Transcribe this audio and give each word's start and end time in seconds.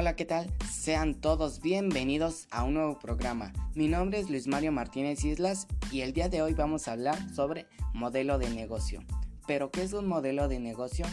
Hola, 0.00 0.14
¿qué 0.14 0.24
tal? 0.24 0.48
Sean 0.70 1.16
todos 1.16 1.60
bienvenidos 1.60 2.46
a 2.52 2.62
un 2.62 2.74
nuevo 2.74 3.00
programa. 3.00 3.52
Mi 3.74 3.88
nombre 3.88 4.20
es 4.20 4.30
Luis 4.30 4.46
Mario 4.46 4.70
Martínez 4.70 5.24
Islas 5.24 5.66
y 5.90 6.02
el 6.02 6.12
día 6.12 6.28
de 6.28 6.40
hoy 6.40 6.54
vamos 6.54 6.86
a 6.86 6.92
hablar 6.92 7.18
sobre 7.34 7.66
modelo 7.94 8.38
de 8.38 8.48
negocio. 8.48 9.02
¿Pero 9.48 9.72
qué 9.72 9.82
es 9.82 9.92
un 9.94 10.06
modelo 10.06 10.46
de 10.46 10.60
negocio? 10.60 11.04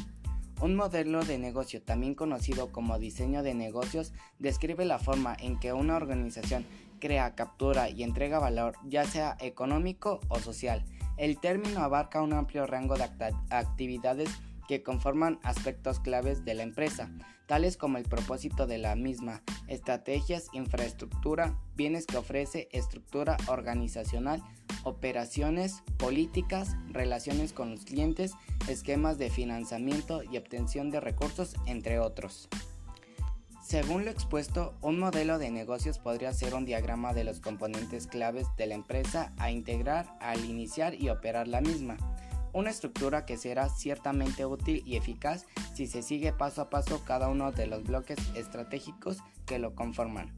Un 0.62 0.76
modelo 0.76 1.26
de 1.26 1.40
negocio, 1.40 1.82
también 1.82 2.14
conocido 2.14 2.72
como 2.72 3.00
diseño 3.00 3.42
de 3.42 3.56
negocios, 3.56 4.14
describe 4.38 4.86
la 4.86 5.00
forma 5.00 5.36
en 5.40 5.60
que 5.60 5.74
una 5.74 5.96
organización 5.96 6.64
crea, 7.00 7.34
captura 7.34 7.90
y 7.90 8.04
entrega 8.04 8.38
valor, 8.38 8.76
ya 8.86 9.04
sea 9.06 9.36
económico 9.40 10.20
o 10.28 10.38
social. 10.38 10.86
El 11.18 11.40
término 11.40 11.80
abarca 11.80 12.22
un 12.22 12.34
amplio 12.34 12.68
rango 12.68 12.98
de 12.98 13.10
actividades 13.50 14.30
que 14.68 14.84
conforman 14.84 15.40
aspectos 15.44 16.00
claves 16.00 16.46
de 16.46 16.54
la 16.54 16.64
empresa, 16.64 17.10
tales 17.46 17.78
como 17.78 17.98
el 17.98 18.04
propósito 18.04 18.68
de 18.68 18.78
la 18.78 18.96
misma, 18.96 19.42
estrategias, 19.68 20.48
infraestructura, 20.54 21.58
bienes 21.76 22.06
que 22.06 22.18
ofrece, 22.18 22.68
estructura 22.72 23.38
organizacional, 23.48 24.42
operaciones, 24.84 25.84
políticas, 25.98 26.76
relaciones 26.90 27.54
con 27.54 27.72
los 27.72 27.86
clientes, 27.86 28.34
esquemas 28.68 29.18
de 29.18 29.30
financiamiento 29.30 30.24
y 30.24 30.38
obtención 30.38 30.90
de 30.90 31.00
recursos, 31.00 31.56
entre 31.66 32.00
otros. 32.00 32.50
Según 33.64 34.06
lo 34.06 34.12
expuesto, 34.12 34.76
un 34.82 35.00
modelo 35.00 35.40
de 35.40 35.50
negocios 35.50 35.98
podría 35.98 36.32
ser 36.34 36.54
un 36.54 36.66
diagrama 36.66 37.16
de 37.16 37.24
los 37.24 37.40
componentes 37.40 38.06
claves 38.06 38.46
de 38.58 38.68
la 38.68 38.76
empresa 38.76 39.34
a 39.40 39.50
integrar 39.50 40.16
al 40.20 40.46
iniciar 40.46 40.94
y 40.94 41.10
operar 41.10 41.48
la 41.48 41.62
misma 41.62 41.98
una 42.56 42.70
estructura 42.70 43.26
que 43.26 43.36
será 43.36 43.68
ciertamente 43.68 44.46
útil 44.46 44.82
y 44.86 44.96
eficaz 44.96 45.46
si 45.74 45.88
se 45.88 46.02
sigue 46.02 46.32
paso 46.32 46.62
a 46.62 46.70
paso 46.70 47.04
cada 47.04 47.28
uno 47.28 47.52
de 47.52 47.68
los 47.68 47.84
bloques 47.84 48.18
estratégicos 48.34 49.18
que 49.46 49.60
lo 49.60 49.76
conforman. 49.76 50.32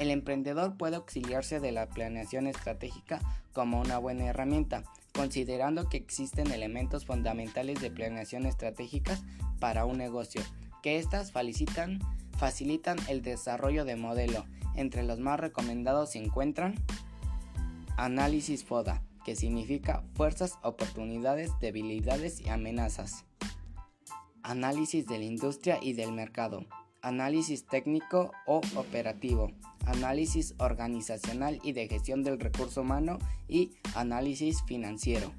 El 0.00 0.10
emprendedor 0.10 0.76
puede 0.76 0.96
auxiliarse 0.96 1.60
de 1.60 1.70
la 1.70 1.88
planeación 1.88 2.48
estratégica 2.48 3.20
como 3.52 3.80
una 3.80 3.98
buena 3.98 4.26
herramienta, 4.26 4.82
considerando 5.14 5.88
que 5.88 5.96
existen 5.96 6.50
elementos 6.50 7.06
fundamentales 7.06 7.80
de 7.80 7.92
planeación 7.92 8.46
estratégicas 8.46 9.22
para 9.60 9.84
un 9.84 9.96
negocio, 9.96 10.42
que 10.82 10.98
éstas 10.98 11.30
facilitan, 11.30 12.00
facilitan 12.36 12.98
el 13.08 13.22
desarrollo 13.22 13.84
de 13.84 13.94
modelo. 13.94 14.44
Entre 14.74 15.04
los 15.04 15.20
más 15.20 15.38
recomendados 15.38 16.10
se 16.12 16.18
encuentran 16.18 16.74
Análisis 17.96 18.64
FODA, 18.64 19.02
que 19.30 19.36
significa 19.36 20.02
fuerzas, 20.14 20.58
oportunidades, 20.64 21.52
debilidades 21.60 22.40
y 22.40 22.48
amenazas. 22.48 23.26
Análisis 24.42 25.06
de 25.06 25.18
la 25.18 25.24
industria 25.24 25.78
y 25.80 25.92
del 25.92 26.10
mercado. 26.10 26.66
Análisis 27.00 27.64
técnico 27.64 28.32
o 28.48 28.60
operativo. 28.74 29.52
Análisis 29.86 30.56
organizacional 30.58 31.60
y 31.62 31.74
de 31.74 31.86
gestión 31.86 32.24
del 32.24 32.40
recurso 32.40 32.80
humano 32.80 33.20
y 33.46 33.70
análisis 33.94 34.64
financiero. 34.64 35.30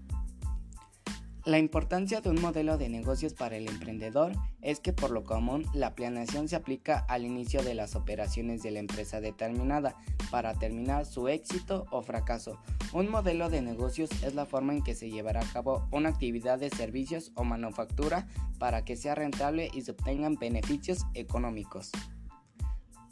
La 1.44 1.58
importancia 1.58 2.22
de 2.22 2.30
un 2.30 2.40
modelo 2.40 2.78
de 2.78 2.88
negocios 2.88 3.34
para 3.34 3.58
el 3.58 3.68
emprendedor 3.68 4.34
es 4.62 4.80
que 4.80 4.94
por 4.94 5.10
lo 5.10 5.24
común 5.24 5.66
la 5.74 5.96
planeación 5.96 6.48
se 6.48 6.56
aplica 6.56 7.00
al 7.10 7.26
inicio 7.26 7.64
de 7.64 7.74
las 7.74 7.96
operaciones 7.96 8.62
de 8.62 8.70
la 8.70 8.78
empresa 8.78 9.22
determinada 9.22 9.96
para 10.30 10.54
terminar 10.54 11.08
su 11.08 11.30
éxito 11.30 11.88
o 11.90 12.04
fracaso. 12.04 12.60
Un 12.94 13.10
modelo 13.10 13.50
de 13.50 13.64
negocios 13.64 14.12
es 14.22 14.36
la 14.36 14.46
forma 14.46 14.74
en 14.74 14.84
que 14.84 14.94
se 14.94 15.10
llevará 15.10 15.42
a 15.42 15.52
cabo 15.52 15.88
una 15.90 16.10
actividad 16.10 16.60
de 16.60 16.70
servicios 16.70 17.32
o 17.34 17.44
manufactura 17.44 18.28
para 18.60 18.86
que 18.86 18.96
sea 18.96 19.16
rentable 19.16 19.72
y 19.74 19.82
se 19.82 19.92
obtengan 19.92 20.36
beneficios 20.36 21.08
económicos. 21.16 21.90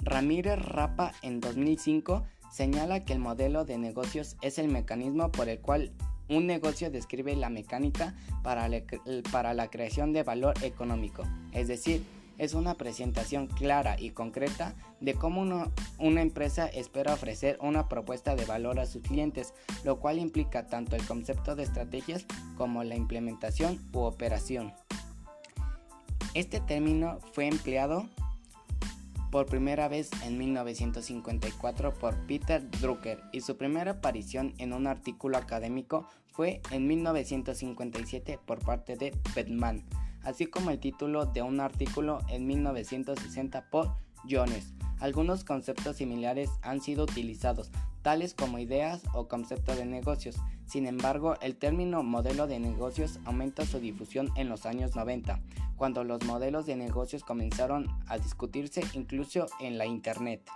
Ramírez 0.03 0.59
Rapa 0.59 1.13
en 1.23 1.39
2005 1.39 2.23
señala 2.51 3.05
que 3.05 3.13
el 3.13 3.19
modelo 3.19 3.65
de 3.65 3.79
negocios 3.79 4.37
es 4.43 4.59
el 4.59 4.67
mecanismo 4.67 5.31
por 5.31 5.49
el 5.49 5.59
cual 5.61 5.93
un 6.29 6.47
negocio 6.47 6.89
describe 6.91 7.35
la 7.35 7.49
mecánica 7.49 8.15
para, 8.43 8.67
la 8.69 9.69
creación 9.69 10.13
de 10.13 10.23
valor 10.23 10.55
económico, 10.63 11.23
es 11.51 11.67
decir, 11.67 12.03
es 12.37 12.53
una 12.53 12.75
presentación 12.75 13.47
clara 13.47 13.97
y 13.99 14.11
concreta 14.11 14.73
de 15.01 15.13
cómo 15.13 15.41
una 15.97 16.21
empresa 16.21 16.67
espera 16.67 17.13
ofrecer 17.13 17.57
una 17.61 17.89
propuesta 17.89 18.35
de 18.35 18.45
valor 18.45 18.79
a 18.79 18.85
sus 18.85 19.01
clientes, 19.01 19.53
lo 19.83 19.99
cual 19.99 20.19
implica 20.19 20.67
tanto 20.67 20.95
el 20.95 21.05
concepto 21.05 21.57
de 21.57 21.63
estrategias 21.63 22.25
como 22.55 22.85
la 22.85 22.95
implementación 22.95 23.77
u 23.91 23.99
operación. 23.99 24.73
Este 26.33 26.61
término 26.61 27.19
fue 27.33 27.47
empleado 27.47 28.07
por 29.31 29.45
primera 29.45 29.87
vez 29.87 30.09
en 30.23 30.37
1954 30.37 31.93
por 31.93 32.15
Peter 32.25 32.69
Drucker 32.69 33.21
y 33.31 33.41
su 33.41 33.57
primera 33.57 33.91
aparición 33.91 34.53
en 34.57 34.73
un 34.73 34.87
artículo 34.87 35.37
académico 35.37 36.07
fue 36.31 36.61
en 36.71 36.87
1957 36.87 38.39
por 38.45 38.59
parte 38.59 38.95
de 38.95 39.13
Bettman, 39.35 39.83
así 40.23 40.45
como 40.45 40.71
el 40.71 40.79
título 40.79 41.25
de 41.25 41.41
un 41.41 41.59
artículo 41.59 42.19
en 42.29 42.47
1960 42.47 43.69
por 43.69 43.91
Jones. 44.29 44.73
Algunos 44.99 45.43
conceptos 45.43 45.97
similares 45.97 46.49
han 46.61 46.81
sido 46.81 47.03
utilizados, 47.03 47.71
tales 48.01 48.33
como 48.33 48.59
ideas 48.59 49.01
o 49.13 49.27
conceptos 49.27 49.77
de 49.77 49.85
negocios. 49.85 50.35
Sin 50.65 50.87
embargo, 50.87 51.35
el 51.41 51.55
término 51.55 52.03
modelo 52.03 52.47
de 52.47 52.59
negocios 52.59 53.19
aumenta 53.25 53.65
su 53.65 53.79
difusión 53.79 54.29
en 54.35 54.49
los 54.49 54.65
años 54.65 54.95
90, 54.95 55.41
cuando 55.77 56.03
los 56.03 56.23
modelos 56.25 56.65
de 56.65 56.75
negocios 56.75 57.23
comenzaron 57.23 57.87
a 58.07 58.17
discutirse 58.17 58.81
incluso 58.93 59.47
en 59.59 59.77
la 59.77 59.85
Internet. 59.85 60.49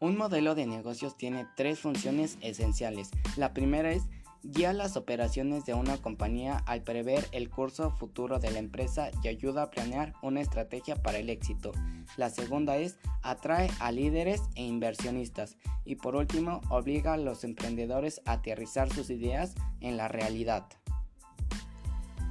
Un 0.00 0.16
modelo 0.16 0.54
de 0.54 0.66
negocios 0.66 1.16
tiene 1.16 1.46
tres 1.56 1.78
funciones 1.78 2.38
esenciales. 2.40 3.10
La 3.36 3.52
primera 3.52 3.92
es 3.92 4.04
guía 4.42 4.72
las 4.72 4.96
operaciones 4.96 5.64
de 5.64 5.74
una 5.74 5.96
compañía 5.98 6.58
al 6.66 6.82
prever 6.82 7.26
el 7.32 7.50
curso 7.50 7.90
futuro 7.90 8.38
de 8.38 8.50
la 8.50 8.58
empresa 8.58 9.10
y 9.22 9.28
ayuda 9.28 9.64
a 9.64 9.70
planear 9.70 10.14
una 10.22 10.40
estrategia 10.40 10.96
para 10.96 11.18
el 11.18 11.30
éxito. 11.30 11.72
La 12.16 12.30
segunda 12.30 12.76
es 12.78 12.98
atrae 13.22 13.70
a 13.80 13.92
líderes 13.92 14.42
e 14.54 14.64
inversionistas. 14.64 15.56
Y 15.84 15.96
por 15.96 16.16
último, 16.16 16.60
obliga 16.68 17.14
a 17.14 17.18
los 17.18 17.44
emprendedores 17.44 18.20
a 18.24 18.32
aterrizar 18.32 18.92
sus 18.92 19.10
ideas 19.10 19.54
en 19.80 19.96
la 19.96 20.08
realidad. 20.08 20.66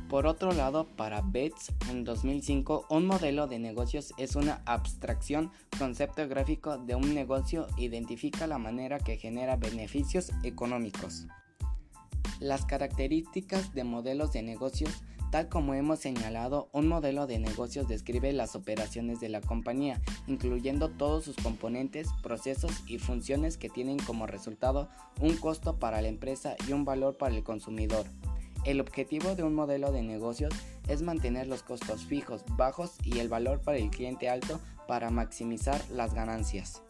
Por 0.09 0.25
otro 0.25 0.53
lado, 0.53 0.87
para 0.95 1.21
Betts 1.21 1.71
en 1.91 2.03
2005, 2.03 2.87
un 2.89 3.05
modelo 3.05 3.45
de 3.45 3.59
negocios 3.59 4.11
es 4.17 4.35
una 4.35 4.63
abstracción 4.65 5.51
concepto 5.77 6.27
gráfico 6.27 6.79
de 6.79 6.95
un 6.95 7.13
negocio 7.13 7.67
identifica 7.77 8.47
la 8.47 8.57
manera 8.57 8.97
que 8.97 9.17
genera 9.17 9.55
beneficios 9.55 10.31
económicos. 10.41 11.27
Las 12.39 12.65
características 12.65 13.73
de 13.73 13.83
modelos 13.83 14.33
de 14.33 14.43
negocios 14.43 15.03
Tal 15.31 15.47
como 15.47 15.75
hemos 15.75 15.99
señalado, 15.99 16.69
un 16.71 16.87
modelo 16.87 17.27
de 17.27 17.37
negocios 17.37 17.87
describe 17.87 18.33
las 18.33 18.55
operaciones 18.55 19.19
de 19.19 19.29
la 19.29 19.41
compañía, 19.41 20.01
incluyendo 20.25 20.89
todos 20.89 21.23
sus 21.23 21.35
componentes, 21.35 22.07
procesos 22.23 22.71
y 22.87 22.97
funciones 22.97 23.57
que 23.57 23.69
tienen 23.69 23.99
como 23.99 24.25
resultado 24.25 24.89
un 25.21 25.37
costo 25.37 25.77
para 25.77 26.01
la 26.01 26.07
empresa 26.07 26.55
y 26.67 26.71
un 26.71 26.83
valor 26.83 27.17
para 27.17 27.35
el 27.35 27.43
consumidor. 27.43 28.07
El 28.65 28.81
objetivo 28.81 29.35
de 29.35 29.43
un 29.43 29.53
modelo 29.53 29.91
de 29.91 30.01
negocios 30.01 30.53
es 30.87 31.03
mantener 31.03 31.45
los 31.45 31.61
costos 31.61 32.05
fijos 32.05 32.43
bajos 32.57 32.95
y 33.03 33.19
el 33.19 33.29
valor 33.29 33.61
para 33.61 33.77
el 33.77 33.91
cliente 33.91 34.29
alto 34.29 34.59
para 34.87 35.11
maximizar 35.11 35.79
las 35.91 36.15
ganancias. 36.15 36.81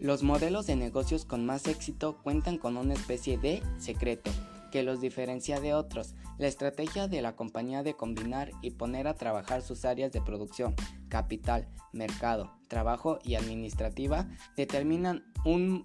Los 0.00 0.22
modelos 0.22 0.66
de 0.66 0.76
negocios 0.76 1.26
con 1.26 1.44
más 1.44 1.68
éxito 1.68 2.16
cuentan 2.22 2.56
con 2.56 2.78
una 2.78 2.94
especie 2.94 3.36
de 3.36 3.62
secreto 3.76 4.30
que 4.72 4.82
los 4.82 5.02
diferencia 5.02 5.60
de 5.60 5.74
otros. 5.74 6.14
La 6.38 6.46
estrategia 6.46 7.06
de 7.06 7.20
la 7.20 7.36
compañía 7.36 7.82
de 7.82 7.92
combinar 7.92 8.50
y 8.62 8.70
poner 8.70 9.06
a 9.06 9.14
trabajar 9.14 9.60
sus 9.60 9.84
áreas 9.84 10.10
de 10.10 10.22
producción, 10.22 10.74
capital, 11.10 11.68
mercado, 11.92 12.50
trabajo 12.68 13.18
y 13.22 13.34
administrativa 13.34 14.26
determinan 14.56 15.22
un 15.44 15.84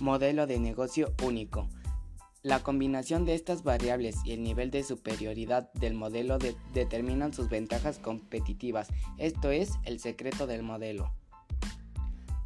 modelo 0.00 0.48
de 0.48 0.58
negocio 0.58 1.14
único. 1.24 1.68
La 2.42 2.64
combinación 2.64 3.24
de 3.24 3.34
estas 3.34 3.62
variables 3.62 4.16
y 4.24 4.32
el 4.32 4.42
nivel 4.42 4.72
de 4.72 4.82
superioridad 4.82 5.72
del 5.74 5.94
modelo 5.94 6.38
determinan 6.74 7.32
sus 7.32 7.48
ventajas 7.48 8.00
competitivas. 8.00 8.88
Esto 9.16 9.52
es 9.52 9.70
el 9.84 10.00
secreto 10.00 10.48
del 10.48 10.64
modelo. 10.64 11.12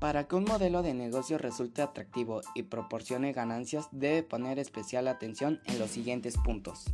Para 0.03 0.27
que 0.27 0.35
un 0.35 0.43
modelo 0.43 0.83
de 0.83 0.95
negocio 0.95 1.39
resulte 1.39 1.81
atractivo 1.81 2.41
y 2.57 2.65
proporcione 2.65 3.33
ganancias, 3.33 3.87
debe 3.93 4.25
poner 4.25 4.59
especial 4.59 5.07
atención 5.07 5.61
en 5.67 5.79
los 5.79 5.93
siguientes 5.93 6.37
puntos. 6.39 6.87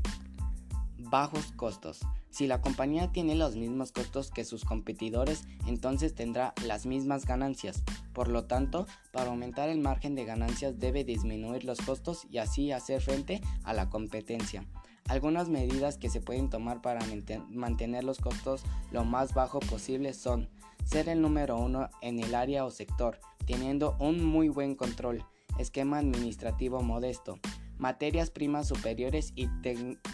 Bajos 0.99 1.53
costos. 1.53 2.01
Si 2.29 2.47
la 2.47 2.61
compañía 2.61 3.11
tiene 3.11 3.35
los 3.35 3.57
mismos 3.57 3.93
costos 3.93 4.31
que 4.31 4.45
sus 4.45 4.67
competidores, 4.67 5.45
entonces 5.67 6.15
tendrá 6.15 6.53
las 6.67 6.85
mismas 6.85 7.25
ganancias. 7.25 7.83
Por 8.13 8.29
lo 8.29 8.45
tanto, 8.45 8.87
para 9.11 9.31
aumentar 9.31 9.71
el 9.71 9.79
margen 9.79 10.15
de 10.15 10.27
ganancias 10.27 10.79
debe 10.79 11.03
disminuir 11.03 11.65
los 11.65 11.79
costos 11.79 12.27
y 12.31 12.37
así 12.37 12.73
hacer 12.73 13.01
frente 13.01 13.41
a 13.65 13.73
la 13.73 13.89
competencia. 13.89 14.67
Algunas 15.09 15.49
medidas 15.49 15.97
que 15.97 16.11
se 16.11 16.21
pueden 16.21 16.51
tomar 16.51 16.83
para 16.83 17.01
mantener 17.49 18.05
los 18.05 18.19
costos 18.19 18.63
lo 18.93 19.05
más 19.05 19.33
bajo 19.33 19.59
posible 19.59 20.13
son 20.13 20.49
ser 20.85 21.09
el 21.09 21.23
número 21.23 21.57
uno 21.57 21.89
en 22.03 22.19
el 22.19 22.35
área 22.35 22.65
o 22.65 22.71
sector, 22.71 23.19
teniendo 23.47 23.97
un 23.99 24.25
muy 24.25 24.49
buen 24.49 24.75
control, 24.75 25.25
esquema 25.59 25.99
administrativo 25.99 26.83
modesto, 26.83 27.39
materias 27.79 28.31
primas 28.31 28.69
superiores 28.69 29.33
y 29.35 29.49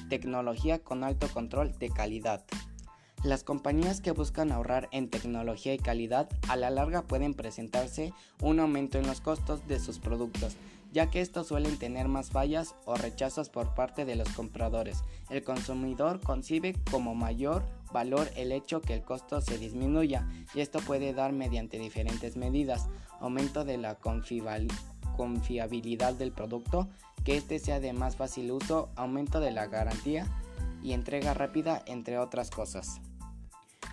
tecnología 0.09 0.79
con 0.79 1.03
alto 1.03 1.29
control 1.29 1.77
de 1.79 1.91
calidad. 1.91 2.45
Las 3.25 3.43
compañías 3.43 4.01
que 4.01 4.11
buscan 4.11 4.53
ahorrar 4.53 4.89
en 4.93 5.09
tecnología 5.09 5.73
y 5.73 5.79
calidad 5.79 6.29
a 6.49 6.57
la 6.57 6.71
larga 6.71 7.03
pueden 7.03 7.35
presentarse 7.35 8.13
un 8.43 8.61
aumento 8.61 8.99
en 8.99 9.07
los 9.07 9.23
costos 9.23 9.67
de 9.67 9.81
sus 9.81 9.99
productos, 9.99 10.57
ya 10.95 11.11
que 11.11 11.21
estos 11.21 11.49
suelen 11.49 11.77
tener 11.77 12.07
más 12.07 12.31
fallas 12.31 12.77
o 12.85 12.95
rechazos 12.95 13.49
por 13.49 13.75
parte 13.75 14.05
de 14.05 14.15
los 14.15 14.29
compradores. 14.29 15.03
El 15.29 15.43
consumidor 15.43 16.21
concibe 16.21 16.77
como 16.89 17.17
mayor 17.17 17.65
valor 17.93 18.31
el 18.37 18.53
hecho 18.53 18.81
que 18.81 18.95
el 18.95 19.03
costo 19.03 19.41
se 19.41 19.59
disminuya 19.59 20.29
y 20.55 20.61
esto 20.61 20.79
puede 20.79 21.13
dar 21.13 21.33
mediante 21.33 21.81
diferentes 21.81 22.37
medidas, 22.37 22.89
aumento 23.21 23.65
de 23.65 23.77
la 23.77 23.99
confiabilidad 25.17 26.15
del 26.15 26.31
producto, 26.31 26.89
que 27.25 27.37
éste 27.39 27.59
sea 27.59 27.81
de 27.81 27.93
más 27.93 28.15
fácil 28.15 28.53
uso, 28.53 28.91
aumento 28.95 29.41
de 29.41 29.51
la 29.51 29.67
garantía 29.67 30.29
y 30.81 30.93
entrega 30.93 31.35
rápida, 31.35 31.83
entre 31.87 32.19
otras 32.19 32.51
cosas. 32.51 33.01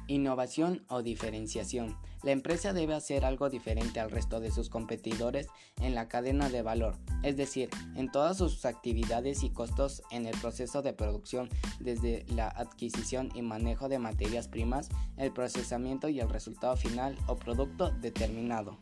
Innovación 0.05 0.83
o 0.87 1.01
diferenciación. 1.01 1.97
La 2.23 2.31
empresa 2.31 2.71
debe 2.71 2.93
hacer 2.93 3.25
algo 3.25 3.49
diferente 3.49 3.99
al 3.99 4.11
resto 4.11 4.39
de 4.39 4.51
sus 4.51 4.69
competidores 4.69 5.47
en 5.81 5.95
la 5.95 6.07
cadena 6.07 6.49
de 6.49 6.61
valor, 6.61 6.95
es 7.23 7.35
decir, 7.35 7.69
en 7.95 8.11
todas 8.11 8.37
sus 8.37 8.65
actividades 8.65 9.43
y 9.43 9.49
costos 9.49 10.03
en 10.11 10.27
el 10.27 10.37
proceso 10.39 10.83
de 10.83 10.93
producción, 10.93 11.49
desde 11.79 12.25
la 12.27 12.47
adquisición 12.47 13.29
y 13.33 13.41
manejo 13.41 13.89
de 13.89 13.97
materias 13.97 14.47
primas, 14.47 14.89
el 15.17 15.31
procesamiento 15.31 16.09
y 16.09 16.19
el 16.19 16.29
resultado 16.29 16.77
final 16.77 17.17
o 17.25 17.35
producto 17.35 17.89
determinado. 17.89 18.77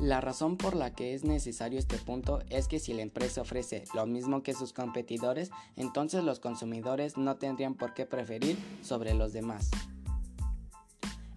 La 0.00 0.20
razón 0.20 0.56
por 0.56 0.74
la 0.74 0.92
que 0.92 1.14
es 1.14 1.24
necesario 1.24 1.78
este 1.78 1.98
punto 1.98 2.40
es 2.50 2.66
que 2.66 2.80
si 2.80 2.92
la 2.92 3.02
empresa 3.02 3.42
ofrece 3.42 3.84
lo 3.94 4.06
mismo 4.06 4.42
que 4.42 4.52
sus 4.52 4.72
competidores, 4.72 5.50
entonces 5.76 6.24
los 6.24 6.40
consumidores 6.40 7.16
no 7.16 7.36
tendrían 7.36 7.74
por 7.74 7.94
qué 7.94 8.04
preferir 8.04 8.58
sobre 8.82 9.14
los 9.14 9.32
demás. 9.32 9.70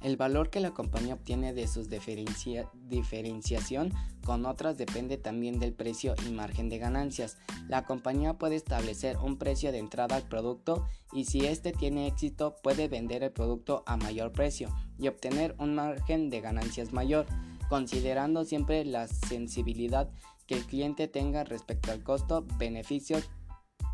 El 0.01 0.15
valor 0.15 0.49
que 0.49 0.59
la 0.59 0.71
compañía 0.71 1.15
obtiene 1.15 1.53
de 1.53 1.67
su 1.67 1.83
diferenciación 1.83 3.91
con 4.23 4.45
otras 4.45 4.77
depende 4.77 5.17
también 5.17 5.59
del 5.59 5.73
precio 5.73 6.13
y 6.27 6.31
margen 6.31 6.69
de 6.69 6.77
ganancias. 6.77 7.38
La 7.67 7.85
compañía 7.85 8.38
puede 8.38 8.55
establecer 8.55 9.17
un 9.17 9.38
precio 9.38 9.71
de 9.71 9.79
entrada 9.79 10.15
al 10.15 10.27
producto 10.27 10.85
y 11.11 11.25
si 11.25 11.45
éste 11.45 11.71
tiene 11.71 12.07
éxito 12.07 12.57
puede 12.61 12.88
vender 12.88 13.23
el 13.23 13.31
producto 13.31 13.83
a 13.88 13.97
mayor 13.97 14.31
precio 14.31 14.69
y 14.99 15.07
obtener 15.07 15.55
un 15.57 15.75
margen 15.75 16.29
de 16.29 16.41
ganancias 16.41 16.93
mayor 16.93 17.25
considerando 17.69 18.45
siempre 18.45 18.85
la 18.85 19.07
sensibilidad 19.07 20.09
que 20.45 20.55
el 20.55 20.65
cliente 20.65 21.07
tenga 21.07 21.43
respecto 21.43 21.91
al 21.91 22.03
costo-beneficio 22.03 23.17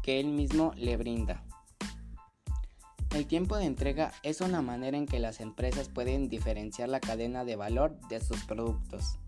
que 0.04 0.20
él 0.20 0.28
mismo 0.28 0.74
le 0.76 0.98
brinda. 0.98 1.44
El 3.14 3.28
tiempo 3.28 3.58
de 3.58 3.66
entrega 3.66 4.12
es 4.24 4.42
una 4.42 4.64
manera 4.64 4.98
en 4.98 5.06
que 5.06 5.20
las 5.20 5.40
empresas 5.40 5.88
pueden 5.88 6.30
diferenciar 6.30 6.90
la 6.90 7.00
cadena 7.00 7.46
de 7.46 7.56
valor 7.56 8.00
de 8.10 8.20
sus 8.20 8.44
productos. 8.46 9.20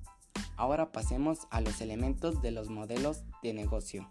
Ahora 0.58 0.92
pasemos 0.92 1.48
a 1.52 1.62
los 1.62 1.82
elementos 1.82 2.42
de 2.42 2.50
los 2.50 2.70
modelos 2.70 3.22
de 3.44 3.54
negocio. 3.54 4.10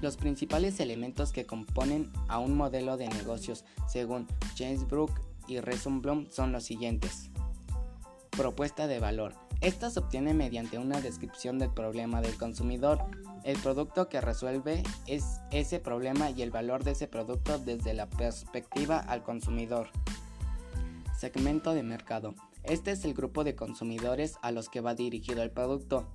Los 0.00 0.16
principales 0.16 0.78
elementos 0.78 1.32
que 1.32 1.44
componen 1.44 2.12
a 2.28 2.38
un 2.38 2.56
modelo 2.56 2.96
de 2.96 3.08
negocios 3.08 3.64
según 3.88 4.28
James 4.56 4.86
Brook 4.86 5.10
y 5.48 5.58
Resumblom 5.58 6.30
son 6.30 6.52
los 6.52 6.62
siguientes. 6.62 7.30
Propuesta 8.30 8.86
de 8.86 9.00
valor. 9.00 9.34
Esta 9.60 9.90
se 9.90 9.98
obtiene 9.98 10.34
mediante 10.34 10.78
una 10.78 11.00
descripción 11.00 11.58
del 11.58 11.70
problema 11.70 12.20
del 12.20 12.38
consumidor. 12.38 13.04
El 13.44 13.58
producto 13.58 14.08
que 14.08 14.20
resuelve 14.20 14.82
es 15.06 15.40
ese 15.50 15.80
problema 15.80 16.30
y 16.30 16.42
el 16.42 16.50
valor 16.50 16.84
de 16.84 16.92
ese 16.92 17.08
producto 17.08 17.58
desde 17.58 17.94
la 17.94 18.08
perspectiva 18.08 18.98
al 18.98 19.22
consumidor. 19.22 19.88
Segmento 21.16 21.74
de 21.74 21.82
mercado. 21.82 22.34
Este 22.62 22.90
es 22.92 23.04
el 23.04 23.14
grupo 23.14 23.44
de 23.44 23.54
consumidores 23.54 24.34
a 24.42 24.52
los 24.52 24.68
que 24.68 24.80
va 24.80 24.94
dirigido 24.94 25.42
el 25.42 25.50
producto 25.50 26.06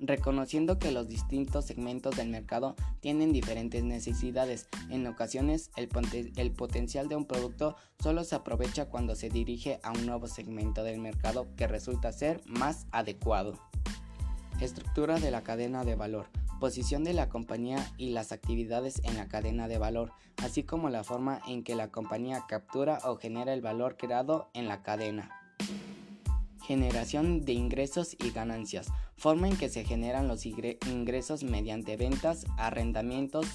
reconociendo 0.00 0.78
que 0.78 0.92
los 0.92 1.08
distintos 1.08 1.66
segmentos 1.66 2.16
del 2.16 2.30
mercado 2.30 2.74
tienen 3.00 3.32
diferentes 3.32 3.84
necesidades. 3.84 4.68
En 4.88 5.06
ocasiones, 5.06 5.70
el, 5.76 6.52
potencial 6.52 7.08
de 7.08 7.16
un 7.16 7.26
producto 7.26 7.76
solo 8.02 8.24
se 8.24 8.34
aprovecha 8.34 8.86
cuando 8.86 9.14
se 9.14 9.28
dirige 9.28 9.78
a 9.82 9.92
un 9.92 10.06
nuevo 10.06 10.26
segmento 10.26 10.82
del 10.82 10.98
mercado 10.98 11.48
que 11.56 11.66
resulta 11.66 12.12
ser 12.12 12.40
más 12.46 12.86
adecuado. 12.90 13.58
Estructura 14.60 15.18
de 15.18 15.30
la 15.30 15.42
cadena 15.42 15.84
de 15.84 15.94
valor. 15.94 16.26
Posición 16.60 17.02
de 17.02 17.14
la 17.14 17.30
compañía 17.30 17.90
y 17.96 18.10
las 18.10 18.30
actividades 18.30 19.00
en 19.04 19.16
la 19.16 19.26
cadena 19.26 19.68
de 19.68 19.78
valor, 19.78 20.12
así 20.36 20.64
como 20.64 20.90
la 20.90 21.02
forma 21.02 21.40
en 21.48 21.64
que 21.64 21.74
la 21.74 21.90
compañía 21.90 22.44
captura 22.46 22.98
o 23.04 23.16
genera 23.16 23.54
el 23.54 23.62
valor 23.62 23.96
creado 23.96 24.50
en 24.52 24.68
la 24.68 24.82
cadena. 24.82 25.30
Generación 26.66 27.40
de 27.46 27.54
ingresos 27.54 28.14
y 28.18 28.32
ganancias. 28.32 28.88
Forma 29.16 29.48
en 29.48 29.56
que 29.56 29.70
se 29.70 29.82
generan 29.82 30.28
los 30.28 30.44
ingresos 30.44 31.42
mediante 31.42 31.96
ventas, 31.96 32.44
arrendamientos, 32.58 33.46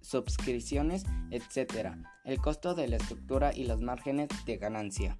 suscripciones, 0.00 1.04
etc. 1.30 1.90
El 2.24 2.40
costo 2.40 2.74
de 2.74 2.88
la 2.88 2.96
estructura 2.96 3.52
y 3.54 3.64
los 3.64 3.80
márgenes 3.80 4.28
de 4.44 4.56
ganancia. 4.56 5.18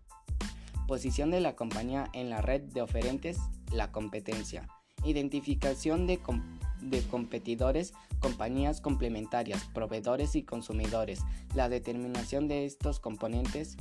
Posición 0.88 1.31
de 1.31 1.41
la 1.41 1.55
compañía 1.55 2.11
en 2.12 2.29
la 2.29 2.43
red 2.43 2.62
de 2.62 2.82
oferentes, 2.82 3.38
la 3.70 3.93
competencia. 3.93 4.69
Identificación 5.06 6.06
de, 6.08 6.19
competidores, 7.08 7.94
compañías 8.19 8.81
complementarias, 8.81 9.64
proveedores 9.73 10.35
y 10.35 10.43
consumidores. 10.43 11.20
La 11.55 11.69
determinación 11.69 12.49
de 12.49 12.67
estos 12.67 12.99
componentes 12.99 13.76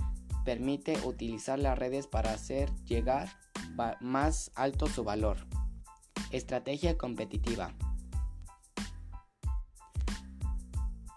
permite 0.45 0.97
utilizar 1.03 1.57
las 1.57 1.77
redes 1.77 2.05
para 2.05 2.31
hacer 2.31 2.71
llegar 2.85 3.29
más 3.99 4.51
alto 4.55 4.87
su 4.87 5.03
valor. 5.03 5.37
Estrategia 6.31 6.97
competitiva. 6.97 7.73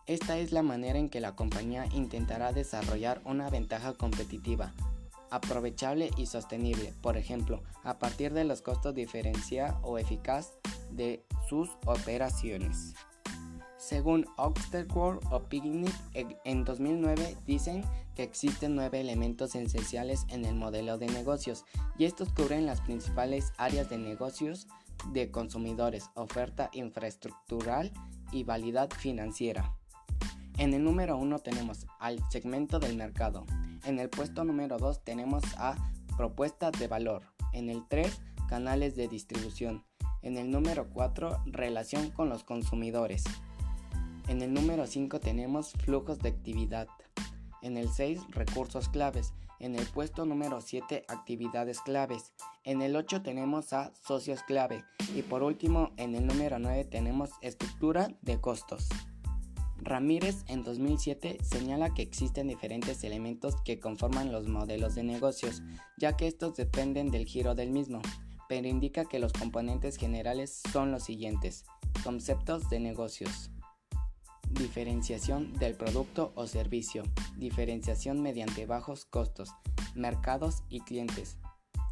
Esta 0.07 0.39
es 0.39 0.53
la 0.53 0.63
manera 0.63 0.99
en 0.99 1.11
que 1.11 1.21
la 1.21 1.37
compañía 1.37 1.85
intentará 1.93 2.55
desarrollar 2.55 3.21
una 3.27 3.51
ventaja 3.51 3.93
competitiva, 3.93 4.73
aprovechable 5.31 6.11
y 6.17 6.27
sostenible, 6.27 6.95
por 7.03 7.17
ejemplo, 7.17 7.63
a 7.85 7.99
partir 7.99 8.33
de 8.33 8.45
los 8.45 8.63
costos 8.63 8.95
diferencia 8.95 9.79
o 9.83 9.99
eficaz 9.99 10.59
de 10.91 11.25
sus 11.49 11.71
operaciones. 11.87 12.95
Según 13.79 14.27
Oxford 14.37 15.21
o 15.31 15.45
Picnic, 15.49 15.95
en 16.45 16.65
2009 16.65 17.37
dicen 17.47 17.85
que 18.15 18.25
existen 18.25 18.75
nueve 18.75 19.01
elementos 19.01 19.55
esenciales 19.55 20.27
en 20.29 20.45
el 20.45 20.57
modelo 20.57 20.99
de 20.99 21.07
negocios 21.07 21.65
y 21.97 22.05
estos 22.05 22.29
cubren 22.31 22.67
las 22.67 22.81
principales 22.81 23.53
áreas 23.57 23.89
de 23.89 23.99
negocios 23.99 24.67
de 25.13 25.31
consumidores, 25.31 26.11
oferta 26.15 26.71
infraestructural 26.73 27.93
y 28.33 28.43
validad 28.43 28.91
financiera. 28.91 29.78
En 30.59 30.75
el 30.75 30.83
número 30.83 31.17
1 31.17 31.39
tenemos 31.39 31.87
al 32.01 32.19
segmento 32.31 32.81
del 32.81 32.97
mercado. 32.97 33.47
En 33.85 34.01
el 34.01 34.11
puesto 34.11 34.43
número 34.43 34.77
2 34.77 35.05
tenemos 35.05 35.45
a 35.57 35.77
propuesta 36.17 36.73
de 36.73 36.89
valor. 36.89 37.23
En 37.53 37.71
el 37.71 37.87
3 37.87 38.21
canales 38.49 38.97
de 38.97 39.07
distribución. 39.07 39.85
En 40.21 40.37
el 40.37 40.51
número 40.51 40.91
4 40.91 41.45
relación 41.47 42.11
con 42.11 42.29
los 42.29 42.43
consumidores. 42.43 43.23
En 44.27 44.43
el 44.43 44.53
número 44.53 44.89
5 44.89 45.21
tenemos 45.21 45.75
flujos 45.75 46.19
de 46.19 46.31
actividad. 46.31 46.89
En 47.63 47.77
el 47.77 47.89
6, 47.89 48.21
recursos 48.31 48.89
claves. 48.89 49.35
En 49.61 49.77
el 49.77 49.87
puesto 49.87 50.27
número 50.27 50.61
7, 50.61 51.05
actividades 51.07 51.81
claves. 51.81 52.33
En 52.65 52.83
el 52.83 52.97
8 52.97 53.23
tenemos 53.23 53.73
a 53.73 53.93
socios 53.95 54.43
clave. 54.43 54.85
Y 55.15 55.23
por 55.23 55.45
último, 55.45 55.93
en 55.97 56.17
el 56.17 56.27
número 56.27 56.59
9 56.59 56.85
tenemos 56.85 57.31
estructura 57.43 58.09
de 58.23 58.41
costos. 58.41 58.89
Ramírez 59.81 60.45
en 60.49 60.65
2007 60.65 61.39
señala 61.43 61.95
que 61.95 62.03
existen 62.03 62.49
diferentes 62.49 63.05
elementos 63.05 63.55
que 63.65 63.79
conforman 63.79 64.33
los 64.33 64.49
modelos 64.49 64.95
de 64.95 65.05
negocios, 65.05 65.63
ya 65.97 66.17
que 66.17 66.27
estos 66.27 66.57
dependen 66.57 67.11
del 67.11 67.27
giro 67.27 67.55
del 67.55 67.71
mismo, 67.71 68.01
pero 68.49 68.67
indica 68.67 69.05
que 69.05 69.19
los 69.19 69.33
componentes 69.33 69.97
generales 69.97 70.63
son 70.73 70.91
los 70.91 71.05
siguientes. 71.05 71.65
Conceptos 72.03 72.69
de 72.71 72.81
negocios. 72.81 73.51
Diferenciación 74.51 75.53
del 75.55 75.75
producto 75.75 76.33
o 76.35 76.47
servicio. 76.47 77.03
Diferenciación 77.37 78.21
mediante 78.21 78.67
bajos 78.67 79.05
costos. 79.05 79.51
Mercados 79.95 80.65
y 80.69 80.81
clientes. 80.81 81.39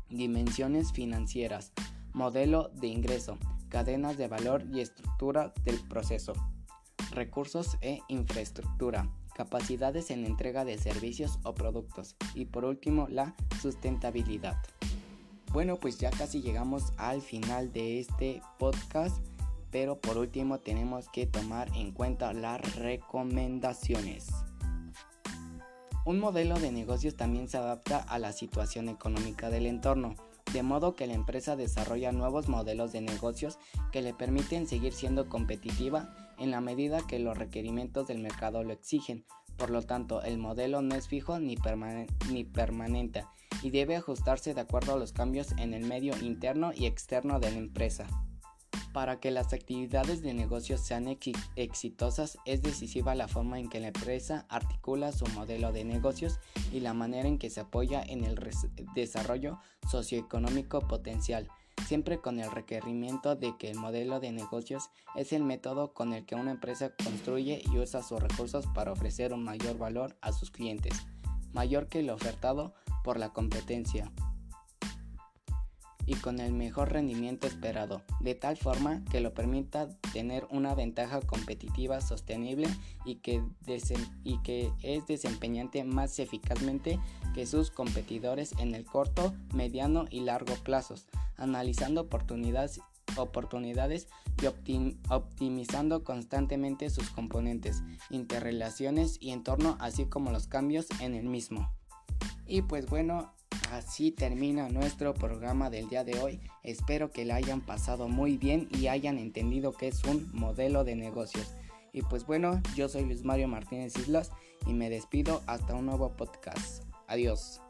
Dimensiones 0.08 0.92
financieras. 0.92 1.72
Modelo 2.12 2.70
de 2.70 2.88
ingreso. 2.88 3.38
Cadenas 3.68 4.16
de 4.16 4.28
valor 4.28 4.64
y 4.72 4.80
estructura 4.80 5.52
del 5.64 5.78
proceso. 5.88 6.32
Recursos 7.16 7.78
e 7.80 8.00
infraestructura, 8.08 9.10
capacidades 9.34 10.10
en 10.10 10.24
entrega 10.24 10.64
de 10.64 10.78
servicios 10.78 11.40
o 11.42 11.54
productos 11.54 12.14
y 12.34 12.44
por 12.44 12.64
último 12.64 13.08
la 13.08 13.34
sustentabilidad. 13.60 14.56
Bueno, 15.52 15.76
pues 15.76 15.98
ya 15.98 16.10
casi 16.10 16.42
llegamos 16.42 16.92
al 16.96 17.22
final 17.22 17.72
de 17.72 17.98
este 17.98 18.42
podcast, 18.58 19.16
pero 19.70 19.98
por 20.00 20.18
último 20.18 20.60
tenemos 20.60 21.08
que 21.08 21.26
tomar 21.26 21.68
en 21.74 21.92
cuenta 21.92 22.32
las 22.32 22.76
recomendaciones. 22.76 24.28
Un 26.04 26.20
modelo 26.20 26.60
de 26.60 26.70
negocios 26.70 27.16
también 27.16 27.48
se 27.48 27.56
adapta 27.56 27.98
a 27.98 28.18
la 28.18 28.32
situación 28.32 28.88
económica 28.88 29.50
del 29.50 29.66
entorno, 29.66 30.14
de 30.52 30.62
modo 30.62 30.94
que 30.94 31.06
la 31.06 31.14
empresa 31.14 31.56
desarrolla 31.56 32.12
nuevos 32.12 32.48
modelos 32.48 32.92
de 32.92 33.00
negocios 33.00 33.58
que 33.90 34.02
le 34.02 34.14
permiten 34.14 34.68
seguir 34.68 34.92
siendo 34.92 35.28
competitiva 35.28 36.25
en 36.38 36.50
la 36.50 36.60
medida 36.60 37.06
que 37.06 37.18
los 37.18 37.36
requerimientos 37.36 38.06
del 38.06 38.18
mercado 38.18 38.62
lo 38.62 38.72
exigen. 38.72 39.24
Por 39.56 39.70
lo 39.70 39.82
tanto, 39.82 40.22
el 40.22 40.38
modelo 40.38 40.82
no 40.82 40.94
es 40.94 41.08
fijo 41.08 41.38
ni, 41.38 41.56
permanente 41.56 43.24
y 43.62 43.70
debe 43.70 43.96
ajustarse 43.96 44.54
de 44.54 44.60
acuerdo 44.60 44.94
a 44.94 44.98
los 44.98 45.12
cambios 45.12 45.52
en 45.58 45.72
el 45.72 45.84
medio 45.84 46.14
interno 46.18 46.72
y 46.74 46.86
externo 46.86 47.40
de 47.40 47.50
la 47.50 47.58
empresa. 47.58 48.06
Para 48.92 49.20
que 49.20 49.30
las 49.30 49.52
actividades 49.52 50.22
de 50.22 50.32
negocio 50.34 50.78
sean 50.78 51.06
exitosas 51.54 52.38
es 52.46 52.62
decisiva 52.62 53.14
la 53.14 53.28
forma 53.28 53.58
en 53.58 53.68
que 53.68 53.80
la 53.80 53.88
empresa 53.88 54.46
articula 54.48 55.12
su 55.12 55.26
modelo 55.28 55.72
de 55.72 55.84
negocios 55.84 56.38
y 56.72 56.80
la 56.80 56.94
manera 56.94 57.28
en 57.28 57.38
que 57.38 57.50
se 57.50 57.60
apoya 57.60 58.02
en 58.02 58.24
el 58.24 58.38
desarrollo 58.94 59.58
socioeconómico 59.90 60.80
potencial, 60.80 61.48
siempre 61.84 62.18
con 62.18 62.40
el 62.40 62.50
requerimiento 62.50 63.36
de 63.36 63.56
que 63.58 63.70
el 63.70 63.78
modelo 63.78 64.20
de 64.20 64.32
negocios 64.32 64.90
es 65.14 65.32
el 65.32 65.42
método 65.42 65.92
con 65.92 66.12
el 66.12 66.24
que 66.26 66.34
una 66.34 66.50
empresa 66.50 66.92
construye 67.02 67.62
y 67.70 67.78
usa 67.78 68.02
sus 68.02 68.20
recursos 68.20 68.66
para 68.68 68.92
ofrecer 68.92 69.32
un 69.32 69.44
mayor 69.44 69.78
valor 69.78 70.16
a 70.20 70.32
sus 70.32 70.50
clientes, 70.50 71.06
mayor 71.52 71.88
que 71.88 72.00
el 72.00 72.10
ofertado 72.10 72.74
por 73.04 73.18
la 73.18 73.32
competencia 73.32 74.10
y 76.06 76.14
con 76.14 76.38
el 76.40 76.52
mejor 76.52 76.92
rendimiento 76.92 77.46
esperado, 77.46 78.02
de 78.20 78.34
tal 78.34 78.56
forma 78.56 79.04
que 79.10 79.20
lo 79.20 79.34
permita 79.34 79.88
tener 80.12 80.46
una 80.50 80.74
ventaja 80.74 81.20
competitiva 81.20 82.00
sostenible 82.00 82.68
y 83.04 83.16
que, 83.16 83.42
es 84.82 85.06
desempeñante 85.06 85.84
más 85.84 86.18
eficazmente 86.18 86.98
que 87.34 87.46
sus 87.46 87.70
competidores 87.70 88.52
en 88.58 88.74
el 88.74 88.84
corto, 88.84 89.34
mediano 89.52 90.06
y 90.10 90.20
largo 90.20 90.54
plazos, 90.62 91.06
analizando 91.36 92.02
oportunidades 92.02 92.80
oportunidades 93.16 94.08
y 94.42 94.46
optimizando 95.08 96.04
constantemente 96.04 96.90
sus 96.90 97.08
componentes, 97.10 97.82
interrelaciones 98.10 99.16
y 99.20 99.30
entorno, 99.30 99.78
así 99.80 100.04
como 100.04 100.32
los 100.32 100.48
cambios 100.48 100.86
en 101.00 101.14
el 101.14 101.24
mismo. 101.24 101.72
Y 102.46 102.62
pues 102.62 102.86
bueno, 102.86 103.32
Así 103.72 104.10
termina 104.10 104.68
nuestro 104.68 105.14
programa 105.14 105.70
del 105.70 105.88
día 105.88 106.04
de 106.04 106.18
hoy. 106.20 106.40
Espero 106.62 107.10
que 107.10 107.24
la 107.24 107.36
hayan 107.36 107.60
pasado 107.60 108.08
muy 108.08 108.36
bien 108.36 108.68
y 108.70 108.86
hayan 108.86 109.18
entendido 109.18 109.72
que 109.72 109.88
es 109.88 110.04
un 110.04 110.30
modelo 110.32 110.84
de 110.84 110.96
negocios. 110.96 111.54
Y 111.92 112.02
pues 112.02 112.26
bueno, 112.26 112.60
yo 112.74 112.88
soy 112.88 113.04
Luis 113.04 113.24
Mario 113.24 113.48
Martínez 113.48 113.96
Islas 113.96 114.30
y 114.66 114.72
me 114.72 114.90
despido 114.90 115.42
hasta 115.46 115.74
un 115.74 115.86
nuevo 115.86 116.16
podcast. 116.16 116.84
Adiós. 117.08 117.60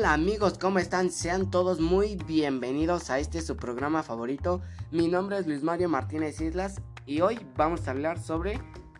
Hola 0.00 0.14
amigos, 0.14 0.56
¿cómo 0.56 0.78
están? 0.78 1.10
Sean 1.10 1.50
todos 1.50 1.78
muy 1.78 2.16
bienvenidos 2.16 3.10
a 3.10 3.18
este 3.18 3.42
su 3.42 3.58
programa 3.58 4.02
favorito. 4.02 4.62
Mi 4.90 5.08
nombre 5.08 5.36
es 5.36 5.46
Luis 5.46 5.62
Mario 5.62 5.90
Martínez 5.90 6.40
Islas 6.40 6.80
y 7.04 7.20
hoy 7.20 7.38
vamos 7.54 7.86
a 7.86 7.90
hablar 7.90 8.18
sobre 8.18 8.58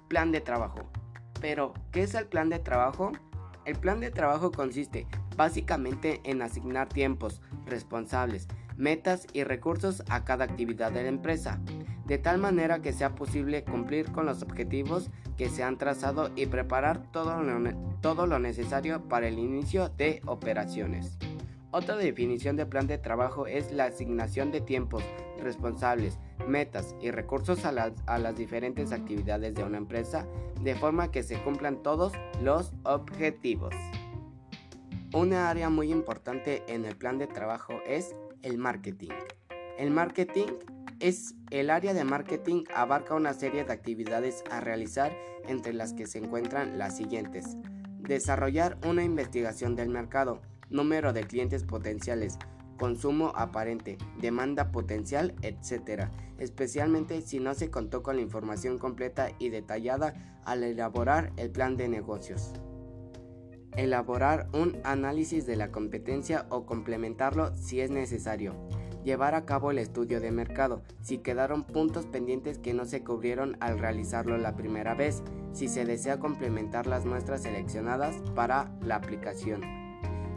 plan 0.08 0.30
de 0.30 0.42
trabajo. 0.42 0.90
Pero, 1.40 1.72
¿qué 1.90 2.02
es 2.02 2.14
el 2.14 2.26
plan 2.26 2.50
de 2.50 2.58
trabajo? 2.58 3.12
El 3.64 3.76
plan 3.76 4.00
de 4.00 4.10
trabajo 4.10 4.52
consiste 4.52 5.06
básicamente 5.38 6.20
en 6.24 6.42
asignar 6.42 6.90
tiempos, 6.90 7.40
responsables, 7.64 8.46
metas 8.76 9.26
y 9.32 9.42
recursos 9.44 10.02
a 10.10 10.26
cada 10.26 10.44
actividad 10.44 10.92
de 10.92 11.04
la 11.04 11.08
empresa, 11.08 11.62
de 12.10 12.18
tal 12.18 12.38
manera 12.38 12.82
que 12.82 12.92
sea 12.92 13.14
posible 13.14 13.62
cumplir 13.62 14.10
con 14.10 14.26
los 14.26 14.42
objetivos 14.42 15.10
que 15.38 15.48
se 15.48 15.62
han 15.62 15.78
trazado 15.78 16.32
y 16.34 16.46
preparar 16.46 17.12
todo 17.12 17.40
lo, 17.40 17.72
todo 18.00 18.26
lo 18.26 18.40
necesario 18.40 19.08
para 19.08 19.28
el 19.28 19.38
inicio 19.38 19.90
de 19.90 20.20
operaciones. 20.26 21.16
Otra 21.70 21.96
definición 21.96 22.56
de 22.56 22.66
plan 22.66 22.88
de 22.88 22.98
trabajo 22.98 23.46
es 23.46 23.70
la 23.70 23.84
asignación 23.84 24.50
de 24.50 24.60
tiempos, 24.60 25.04
responsables, 25.40 26.18
metas 26.48 26.96
y 27.00 27.12
recursos 27.12 27.64
a 27.64 27.70
las, 27.70 27.92
a 28.06 28.18
las, 28.18 28.34
diferentes 28.34 28.90
actividades 28.90 29.54
de 29.54 29.62
una 29.62 29.78
empresa 29.78 30.26
de 30.62 30.74
forma 30.74 31.12
que 31.12 31.22
se 31.22 31.40
cumplan 31.40 31.80
todos 31.80 32.12
los 32.42 32.72
objetivos. 32.82 33.72
Una 35.14 35.48
área 35.48 35.70
muy 35.70 35.92
importante 35.92 36.64
en 36.66 36.84
el 36.86 36.96
plan 36.96 37.18
de 37.18 37.28
trabajo 37.28 37.74
es 37.86 38.16
el 38.42 38.58
marketing. 38.58 39.10
El 39.78 39.92
marketing 39.92 40.48
es 41.00 41.34
el 41.50 41.70
área 41.70 41.94
de 41.94 42.04
marketing 42.04 42.64
abarca 42.74 43.14
una 43.14 43.32
serie 43.32 43.64
de 43.64 43.72
actividades 43.72 44.44
a 44.50 44.60
realizar 44.60 45.12
entre 45.48 45.72
las 45.72 45.94
que 45.94 46.06
se 46.06 46.18
encuentran 46.18 46.78
las 46.78 46.96
siguientes. 46.96 47.56
Desarrollar 47.98 48.78
una 48.86 49.02
investigación 49.02 49.76
del 49.76 49.88
mercado, 49.88 50.42
número 50.68 51.12
de 51.12 51.24
clientes 51.24 51.64
potenciales, 51.64 52.38
consumo 52.78 53.32
aparente, 53.34 53.98
demanda 54.20 54.70
potencial, 54.70 55.34
etc. 55.42 56.08
Especialmente 56.38 57.22
si 57.22 57.40
no 57.40 57.54
se 57.54 57.70
contó 57.70 58.02
con 58.02 58.16
la 58.16 58.22
información 58.22 58.78
completa 58.78 59.30
y 59.38 59.48
detallada 59.48 60.40
al 60.44 60.62
elaborar 60.62 61.32
el 61.36 61.50
plan 61.50 61.76
de 61.76 61.88
negocios. 61.88 62.52
Elaborar 63.76 64.48
un 64.52 64.78
análisis 64.84 65.46
de 65.46 65.56
la 65.56 65.70
competencia 65.70 66.46
o 66.50 66.66
complementarlo 66.66 67.56
si 67.56 67.80
es 67.80 67.90
necesario. 67.90 68.54
Llevar 69.04 69.34
a 69.34 69.46
cabo 69.46 69.70
el 69.70 69.78
estudio 69.78 70.20
de 70.20 70.30
mercado, 70.30 70.82
si 71.00 71.18
quedaron 71.18 71.64
puntos 71.64 72.04
pendientes 72.04 72.58
que 72.58 72.74
no 72.74 72.84
se 72.84 73.02
cubrieron 73.02 73.56
al 73.60 73.78
realizarlo 73.78 74.36
la 74.36 74.56
primera 74.56 74.94
vez, 74.94 75.22
si 75.54 75.68
se 75.68 75.86
desea 75.86 76.18
complementar 76.18 76.86
las 76.86 77.06
muestras 77.06 77.42
seleccionadas 77.42 78.16
para 78.34 78.70
la 78.82 78.96
aplicación. 78.96 79.62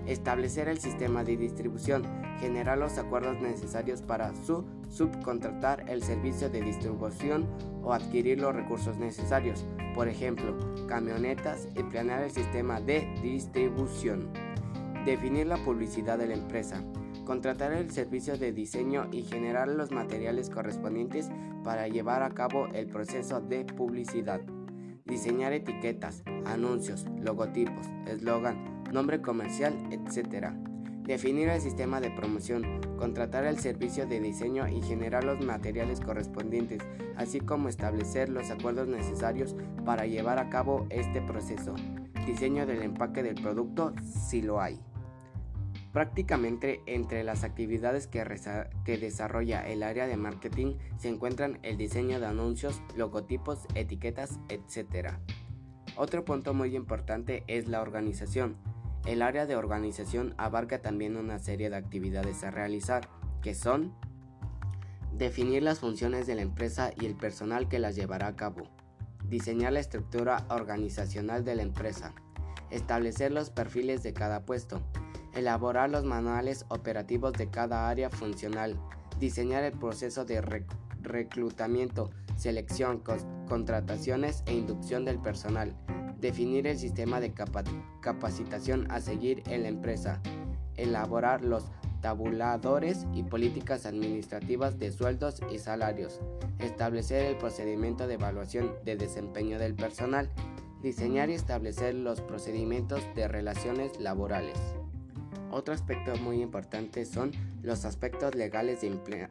Establecer 0.05 0.69
el 0.69 0.79
sistema 0.79 1.25
de 1.25 1.35
distribución, 1.35 2.03
generar 2.39 2.77
los 2.77 2.97
acuerdos 2.97 3.41
necesarios 3.41 4.01
para 4.01 4.33
su 4.33 4.65
subcontratar 4.89 5.89
el 5.89 6.01
servicio 6.01 6.49
de 6.49 6.61
distribución 6.61 7.45
o 7.83 7.93
adquirir 7.93 8.39
los 8.39 8.55
recursos 8.55 8.97
necesarios, 8.97 9.65
por 9.93 10.07
ejemplo, 10.07 10.57
camionetas 10.87 11.67
y 11.75 11.83
planear 11.83 12.23
el 12.23 12.31
sistema 12.31 12.79
de 12.79 13.07
distribución. 13.21 14.29
Definir 15.05 15.47
la 15.47 15.57
publicidad 15.57 16.17
de 16.17 16.27
la 16.27 16.35
empresa. 16.35 16.81
Contratar 17.25 17.71
el 17.71 17.89
servicio 17.89 18.37
de 18.37 18.51
diseño 18.51 19.07
y 19.11 19.21
generar 19.23 19.69
los 19.69 19.91
materiales 19.91 20.49
correspondientes 20.49 21.29
para 21.63 21.87
llevar 21.87 22.21
a 22.21 22.31
cabo 22.31 22.67
el 22.73 22.87
proceso 22.87 23.39
de 23.39 23.63
publicidad. 23.63 24.41
Diseñar 25.05 25.53
etiquetas, 25.53 26.23
anuncios, 26.45 27.05
logotipos, 27.21 27.87
eslogan, 28.07 28.83
nombre 28.91 29.21
comercial, 29.21 29.73
etc. 29.91 30.49
Definir 31.03 31.47
el 31.47 31.61
sistema 31.61 32.01
de 32.01 32.11
promoción, 32.11 32.81
contratar 32.97 33.45
el 33.45 33.57
servicio 33.57 34.05
de 34.05 34.19
diseño 34.19 34.67
y 34.67 34.81
generar 34.81 35.23
los 35.23 35.39
materiales 35.45 36.01
correspondientes, 36.01 36.81
así 37.15 37.39
como 37.39 37.69
establecer 37.69 38.27
los 38.27 38.51
acuerdos 38.51 38.89
necesarios 38.89 39.55
para 39.85 40.05
llevar 40.05 40.39
a 40.39 40.49
cabo 40.49 40.87
este 40.89 41.21
proceso. 41.21 41.73
Diseño 42.25 42.65
del 42.65 42.81
empaque 42.81 43.23
del 43.23 43.35
producto 43.35 43.93
si 44.29 44.41
lo 44.41 44.61
hay. 44.61 44.79
Prácticamente 45.93 46.81
entre 46.87 47.23
las 47.23 47.43
actividades 47.43 48.07
que, 48.07 48.25
desarrolla 48.97 49.61
el 49.61 49.83
área 49.83 50.07
de 50.07 50.17
marketing 50.17 50.77
se 50.97 51.07
encuentran 51.07 51.59
el 51.61 51.77
diseño 51.77 52.19
de 52.19 52.25
anuncios, 52.25 52.81
logotipos, 52.97 53.59
etiquetas, 53.75 54.39
etc. 54.49 55.11
Otro 55.95 56.25
punto 56.25 56.55
muy 56.55 56.75
importante 56.75 57.43
es 57.45 57.67
la 57.67 57.79
organización. 57.79 58.57
El 59.05 59.21
área 59.21 59.45
de 59.45 59.55
organización 59.55 60.33
abarca 60.37 60.81
también 60.81 61.15
una 61.15 61.37
serie 61.37 61.69
de 61.69 61.75
actividades 61.75 62.43
a 62.43 62.49
realizar, 62.49 63.07
que 63.43 63.53
son 63.53 63.93
definir 65.11 65.61
las 65.61 65.77
funciones 65.77 66.25
de 66.25 66.33
la 66.33 66.41
empresa 66.41 66.89
y 66.99 67.05
el 67.05 67.15
personal 67.15 67.67
que 67.67 67.77
las 67.77 67.95
llevará 67.95 68.27
a 68.27 68.35
cabo, 68.35 68.63
diseñar 69.25 69.73
la 69.73 69.81
estructura 69.81 70.47
organizacional 70.49 71.45
de 71.45 71.53
la 71.53 71.61
empresa, 71.61 72.15
establecer 72.71 73.31
los 73.31 73.51
perfiles 73.51 74.01
de 74.01 74.13
cada 74.13 74.43
puesto, 74.43 74.81
elaborar 75.35 75.89
los 75.89 76.03
manuales 76.03 76.65
operativos 76.69 77.33
de 77.33 77.49
cada 77.49 77.89
área 77.89 78.09
funcional, 78.09 78.77
diseñar 79.19 79.63
el 79.63 79.73
proceso 79.73 80.25
de 80.25 80.63
reclutamiento, 81.01 82.09
selección, 82.35 83.01
contrataciones 83.47 84.43
e 84.45 84.53
inducción 84.53 85.05
del 85.05 85.19
personal, 85.19 85.75
definir 86.19 86.67
el 86.67 86.77
sistema 86.77 87.19
de 87.19 87.33
capacitación 88.01 88.89
a 88.91 89.01
seguir 89.01 89.43
en 89.47 89.63
la 89.63 89.69
empresa, 89.69 90.21
elaborar 90.77 91.43
los 91.43 91.65
tabuladores 92.01 93.05
y 93.13 93.23
políticas 93.23 93.85
administrativas 93.85 94.77
de 94.77 94.91
sueldos 94.91 95.41
y 95.49 95.57
salarios, 95.57 96.19
establecer 96.59 97.25
el 97.25 97.37
procedimiento 97.37 98.07
de 98.07 98.15
evaluación 98.15 98.73
de 98.83 98.97
desempeño 98.97 99.57
del 99.57 99.73
personal, 99.73 100.29
diseñar 100.81 101.29
y 101.29 101.33
establecer 101.33 101.95
los 101.95 102.19
procedimientos 102.19 103.01
de 103.15 103.29
relaciones 103.29 103.97
laborales. 104.01 104.57
Otro 105.53 105.75
aspecto 105.75 106.15
muy 106.15 106.41
importante 106.41 107.05
son 107.05 107.31
los 107.61 107.85
aspectos 107.85 108.33
legales 108.33 108.81
de 108.81 108.87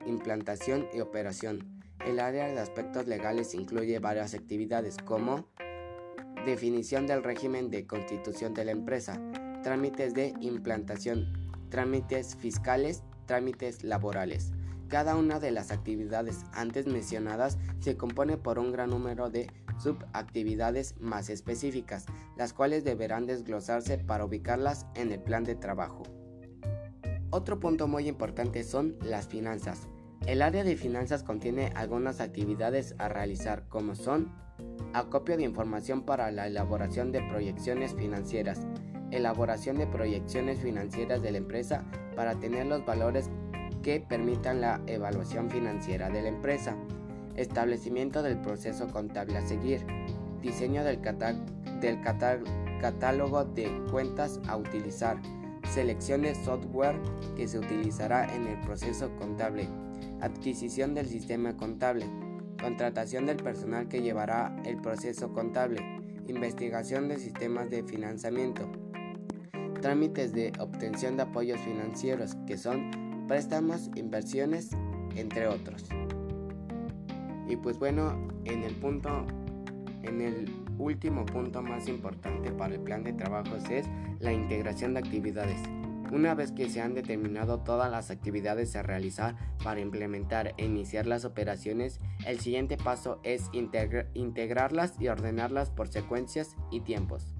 implantación 0.06 0.86
y 0.94 1.00
operación. 1.00 1.82
El 2.06 2.20
área 2.20 2.46
de 2.46 2.60
aspectos 2.60 3.08
legales 3.08 3.54
incluye 3.54 3.98
varias 3.98 4.32
actividades 4.32 4.98
como 4.98 5.48
definición 6.46 7.08
del 7.08 7.24
régimen 7.24 7.70
de 7.70 7.88
constitución 7.88 8.54
de 8.54 8.64
la 8.64 8.70
empresa, 8.70 9.20
trámites 9.64 10.14
de 10.14 10.32
implantación, 10.40 11.50
trámites 11.70 12.36
fiscales, 12.36 13.02
trámites 13.26 13.82
laborales. 13.82 14.52
Cada 14.86 15.16
una 15.16 15.40
de 15.40 15.50
las 15.50 15.72
actividades 15.72 16.44
antes 16.52 16.86
mencionadas 16.86 17.58
se 17.80 17.96
compone 17.96 18.36
por 18.36 18.60
un 18.60 18.70
gran 18.70 18.90
número 18.90 19.28
de 19.28 19.50
subactividades 19.78 20.94
más 21.00 21.30
específicas, 21.30 22.06
las 22.36 22.52
cuales 22.52 22.84
deberán 22.84 23.26
desglosarse 23.26 23.98
para 23.98 24.24
ubicarlas 24.24 24.86
en 24.94 25.10
el 25.10 25.20
plan 25.20 25.44
de 25.44 25.54
trabajo. 25.54 26.02
Otro 27.34 27.58
punto 27.58 27.88
muy 27.88 28.08
importante 28.08 28.62
son 28.62 28.98
las 29.02 29.26
finanzas. 29.26 29.88
El 30.26 30.42
área 30.42 30.64
de 30.64 30.76
finanzas 30.76 31.22
contiene 31.22 31.72
algunas 31.74 32.20
actividades 32.20 32.94
a 32.98 33.08
realizar 33.08 33.66
como 33.70 33.94
son 33.94 34.30
acopio 34.92 35.38
de 35.38 35.44
información 35.44 36.02
para 36.02 36.30
la 36.30 36.46
elaboración 36.46 37.10
de 37.10 37.22
proyecciones 37.22 37.94
financieras, 37.94 38.60
elaboración 39.10 39.78
de 39.78 39.86
proyecciones 39.86 40.60
financieras 40.60 41.22
de 41.22 41.32
la 41.32 41.38
empresa 41.38 41.86
para 42.14 42.38
tener 42.38 42.66
los 42.66 42.84
valores 42.84 43.30
que 43.82 43.98
permitan 43.98 44.60
la 44.60 44.82
evaluación 44.86 45.48
financiera 45.48 46.10
de 46.10 46.20
la 46.20 46.28
empresa, 46.28 46.76
establecimiento 47.36 48.22
del 48.22 48.42
proceso 48.42 48.88
contable 48.88 49.38
a 49.38 49.48
seguir, 49.48 49.86
diseño 50.42 50.84
del, 50.84 51.00
catálogo 52.82 53.44
de 53.46 53.84
cuentas 53.90 54.38
a 54.46 54.58
utilizar, 54.58 55.16
selección 55.70 56.22
de 56.22 56.34
software 56.34 57.00
que 57.36 57.48
se 57.48 57.58
utilizará 57.58 58.34
en 58.34 58.46
el 58.46 58.60
proceso 58.60 59.14
contable, 59.16 59.68
adquisición 60.20 60.94
del 60.94 61.06
sistema 61.06 61.56
contable, 61.56 62.06
contratación 62.60 63.26
del 63.26 63.36
personal 63.36 63.88
que 63.88 64.02
llevará 64.02 64.54
el 64.64 64.80
proceso 64.80 65.32
contable, 65.32 65.80
investigación 66.28 67.08
de 67.08 67.18
sistemas 67.18 67.70
de 67.70 67.82
financiamiento, 67.82 68.70
trámites 69.80 70.32
de 70.32 70.52
obtención 70.58 71.16
de 71.16 71.24
apoyos 71.24 71.60
financieros 71.60 72.36
que 72.46 72.56
son 72.56 73.26
préstamos, 73.26 73.90
inversiones, 73.96 74.70
entre 75.16 75.48
otros. 75.48 75.84
Y 77.48 77.56
pues 77.56 77.78
bueno, 77.78 78.28
en 78.44 78.62
el 78.62 78.74
punto, 78.76 79.26
en 80.02 80.20
el 80.20 80.61
último 80.78 81.26
punto 81.26 81.62
más 81.62 81.88
importante 81.88 82.50
para 82.52 82.74
el 82.74 82.80
plan 82.80 83.02
de 83.02 83.12
trabajos 83.12 83.68
es 83.70 83.86
la 84.20 84.32
integración 84.32 84.94
de 84.94 85.00
actividades. 85.00 85.60
Una 86.12 86.34
vez 86.34 86.52
que 86.52 86.68
se 86.68 86.82
han 86.82 86.94
determinado 86.94 87.60
todas 87.60 87.90
las 87.90 88.10
actividades 88.10 88.76
a 88.76 88.82
realizar 88.82 89.34
para 89.64 89.80
implementar 89.80 90.52
e 90.58 90.66
iniciar 90.66 91.06
las 91.06 91.24
operaciones, 91.24 92.00
el 92.26 92.38
siguiente 92.40 92.76
paso 92.76 93.18
es 93.22 93.48
integrarlas 94.12 95.00
y 95.00 95.08
ordenarlas 95.08 95.70
por 95.70 95.88
secuencias 95.88 96.54
y 96.70 96.80
tiempos. 96.80 97.34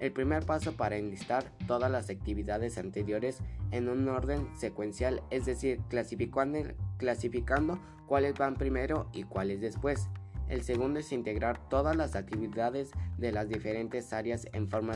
El 0.00 0.12
primer 0.12 0.46
paso 0.46 0.76
para 0.76 0.96
enlistar 0.96 1.52
todas 1.68 1.90
las 1.90 2.10
actividades 2.10 2.78
anteriores 2.78 3.38
en 3.70 3.88
un 3.88 4.08
orden 4.08 4.48
secuencial, 4.56 5.22
es 5.30 5.46
decir, 5.46 5.80
clasificando, 5.88 6.58
clasificando 6.98 7.78
cuáles 8.06 8.34
van 8.34 8.56
primero 8.56 9.08
y 9.12 9.24
cuáles 9.24 9.60
después. 9.60 10.08
El 10.48 10.62
segundo 10.62 11.00
es 11.00 11.12
integrar 11.12 11.58
todas 11.68 11.94
las 11.94 12.16
actividades 12.16 12.90
de 13.18 13.32
las 13.32 13.48
diferentes 13.48 14.12
áreas 14.12 14.46
en 14.52 14.68
forma 14.68 14.94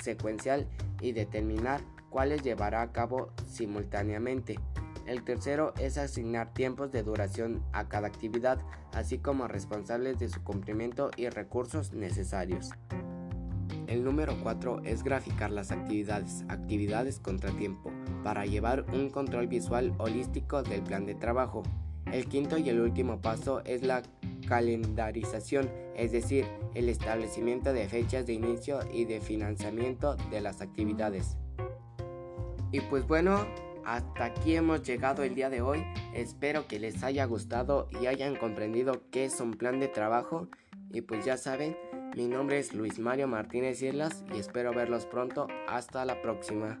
secuencial 0.00 0.66
y 1.00 1.12
determinar 1.12 1.82
cuáles 2.10 2.42
llevará 2.42 2.82
a 2.82 2.92
cabo 2.92 3.30
simultáneamente. 3.46 4.58
El 5.06 5.22
tercero 5.22 5.72
es 5.78 5.98
asignar 5.98 6.52
tiempos 6.52 6.90
de 6.90 7.02
duración 7.02 7.62
a 7.72 7.88
cada 7.88 8.08
actividad, 8.08 8.58
así 8.92 9.18
como 9.18 9.46
responsables 9.46 10.18
de 10.18 10.28
su 10.28 10.42
cumplimiento 10.42 11.10
y 11.16 11.28
recursos 11.28 11.92
necesarios. 11.92 12.70
El 13.86 14.02
número 14.02 14.36
4 14.42 14.82
es 14.84 15.04
graficar 15.04 15.52
las 15.52 15.70
actividades, 15.70 16.44
actividades 16.48 17.20
contratiempo, 17.20 17.92
para 18.24 18.44
llevar 18.46 18.84
un 18.92 19.10
control 19.10 19.46
visual 19.46 19.94
holístico 19.98 20.64
del 20.64 20.82
plan 20.82 21.06
de 21.06 21.14
trabajo. 21.14 21.62
El 22.10 22.26
quinto 22.26 22.58
y 22.58 22.68
el 22.68 22.80
último 22.80 23.20
paso 23.20 23.62
es 23.64 23.82
la 23.82 24.02
calendarización, 24.46 25.70
es 25.94 26.12
decir, 26.12 26.46
el 26.74 26.88
establecimiento 26.88 27.72
de 27.72 27.88
fechas 27.88 28.26
de 28.26 28.32
inicio 28.34 28.80
y 28.92 29.04
de 29.04 29.20
financiamiento 29.20 30.16
de 30.30 30.40
las 30.40 30.60
actividades. 30.60 31.36
Y 32.72 32.80
pues 32.80 33.06
bueno, 33.06 33.46
hasta 33.84 34.24
aquí 34.24 34.56
hemos 34.56 34.82
llegado 34.82 35.22
el 35.22 35.34
día 35.34 35.48
de 35.48 35.62
hoy. 35.62 35.84
Espero 36.12 36.66
que 36.66 36.80
les 36.80 37.02
haya 37.02 37.24
gustado 37.24 37.88
y 38.00 38.06
hayan 38.06 38.36
comprendido 38.36 39.02
qué 39.10 39.24
es 39.24 39.40
un 39.40 39.52
plan 39.52 39.78
de 39.78 39.88
trabajo. 39.88 40.48
Y 40.90 41.02
pues 41.02 41.24
ya 41.24 41.36
saben, 41.36 41.76
mi 42.16 42.26
nombre 42.26 42.58
es 42.58 42.74
Luis 42.74 42.98
Mario 42.98 43.28
Martínez 43.28 43.82
Islas 43.82 44.24
y 44.34 44.38
espero 44.38 44.72
verlos 44.72 45.06
pronto. 45.06 45.46
Hasta 45.68 46.04
la 46.04 46.20
próxima. 46.20 46.80